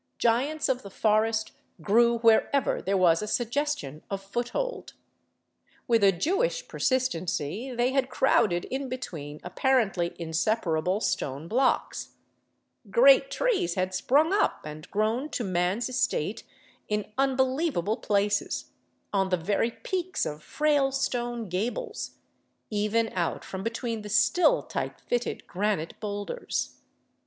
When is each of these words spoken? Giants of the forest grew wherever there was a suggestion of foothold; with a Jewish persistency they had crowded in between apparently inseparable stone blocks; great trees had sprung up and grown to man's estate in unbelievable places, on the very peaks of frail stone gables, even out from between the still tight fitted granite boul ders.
Giants 0.17 0.67
of 0.67 0.81
the 0.81 0.89
forest 0.89 1.51
grew 1.79 2.17
wherever 2.17 2.81
there 2.81 2.97
was 2.97 3.21
a 3.21 3.27
suggestion 3.27 4.01
of 4.09 4.19
foothold; 4.23 4.93
with 5.87 6.03
a 6.03 6.11
Jewish 6.11 6.67
persistency 6.67 7.71
they 7.71 7.91
had 7.91 8.09
crowded 8.09 8.65
in 8.71 8.89
between 8.89 9.39
apparently 9.43 10.15
inseparable 10.17 11.01
stone 11.01 11.47
blocks; 11.47 12.15
great 12.89 13.29
trees 13.29 13.75
had 13.75 13.93
sprung 13.93 14.33
up 14.33 14.61
and 14.65 14.89
grown 14.89 15.29
to 15.29 15.43
man's 15.43 15.87
estate 15.87 16.45
in 16.87 17.11
unbelievable 17.19 17.97
places, 17.97 18.71
on 19.13 19.29
the 19.29 19.37
very 19.37 19.69
peaks 19.69 20.25
of 20.25 20.41
frail 20.41 20.91
stone 20.91 21.47
gables, 21.47 22.15
even 22.71 23.09
out 23.09 23.45
from 23.45 23.61
between 23.61 24.01
the 24.01 24.09
still 24.09 24.63
tight 24.63 24.99
fitted 24.99 25.45
granite 25.45 25.93
boul 25.99 26.25
ders. 26.25 26.77